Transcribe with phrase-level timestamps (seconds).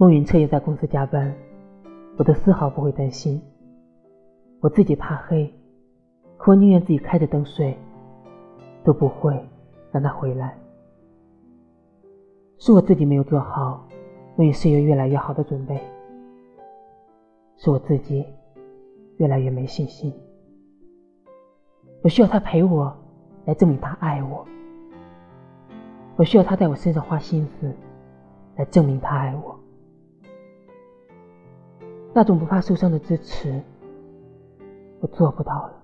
[0.00, 1.30] 孟云彻夜在公司加班，
[2.16, 3.38] 我都丝毫不会担心。
[4.60, 5.52] 我自己怕黑，
[6.38, 7.76] 可我宁愿自己开着灯睡，
[8.82, 9.38] 都不会
[9.92, 10.56] 让他回来。
[12.56, 13.86] 是我自己没有做好
[14.36, 15.78] 为事业越来越好的准备，
[17.58, 18.24] 是我自己
[19.18, 20.10] 越来越没信心。
[22.02, 22.90] 我需要他陪我
[23.44, 24.46] 来证明他爱我，
[26.16, 27.70] 我需要他在我身上花心思
[28.56, 29.59] 来证明他爱我。
[32.12, 33.62] 那种不怕受伤的支持，
[35.00, 35.79] 我做不到了。